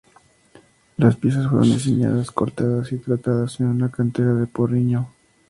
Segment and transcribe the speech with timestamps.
[0.97, 5.11] Las piezas fueron diseñadas, cortadas y tratadas en una cantera de Porriño.